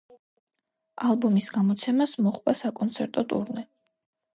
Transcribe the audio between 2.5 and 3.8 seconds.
საკონცერტო ტურნე.